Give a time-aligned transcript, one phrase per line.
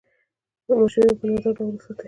[0.81, 1.99] ماشینونه په منظم ډول وساتئ.